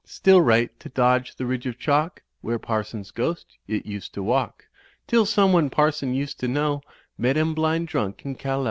4 0.03 0.07
Still 0.09 0.41
right; 0.41 0.79
to 0.79 0.89
dodge 0.89 1.35
the 1.35 1.45
ridge 1.45 1.67
of 1.67 1.77
chalk 1.77 2.23
I 2.25 2.33
Where 2.41 2.57
Parson's 2.57 3.11
Ghost 3.11 3.59
it 3.67 3.85
used 3.85 4.15
to 4.15 4.23
walk, 4.23 4.63
1 5.01 5.01
Till 5.05 5.25
someone 5.27 5.69
Parson 5.69 6.15
used 6.15 6.39
to 6.39 6.47
know 6.47 6.81
j 6.83 6.89
Met 7.19 7.37
him 7.37 7.53
blind 7.53 7.87
drunk 7.87 8.25
in 8.25 8.33
Callao. 8.33 8.59